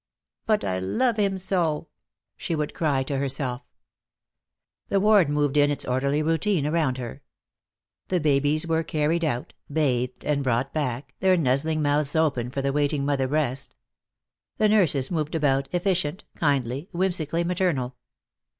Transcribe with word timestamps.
"But 0.47 0.63
I 0.63 0.79
love 0.79 1.17
him 1.17 1.37
so," 1.37 1.87
she 2.35 2.55
would 2.55 2.73
cry 2.73 3.03
to 3.03 3.19
herself. 3.19 3.61
The 4.89 4.99
ward 4.99 5.29
moved 5.29 5.57
in 5.57 5.69
its 5.69 5.85
orderly 5.85 6.23
routine 6.23 6.65
around 6.65 6.97
her. 6.97 7.21
The 8.07 8.19
babies 8.19 8.65
were 8.65 8.81
carried 8.81 9.23
out, 9.23 9.53
bathed 9.71 10.25
and 10.25 10.43
brought 10.43 10.73
back, 10.73 11.13
their 11.19 11.37
nuzzling 11.37 11.83
mouths 11.83 12.15
open 12.15 12.49
for 12.49 12.63
the 12.63 12.73
waiting 12.73 13.05
mother 13.05 13.27
breast. 13.27 13.75
The 14.57 14.69
nurses 14.69 15.11
moved 15.11 15.35
about, 15.35 15.69
efficient, 15.71 16.23
kindly, 16.35 16.89
whimsically 16.91 17.43
maternal. 17.43 17.95